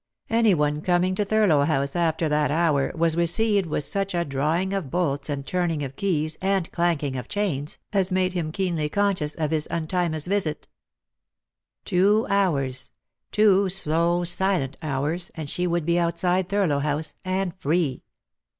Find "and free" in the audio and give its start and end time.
17.23-18.01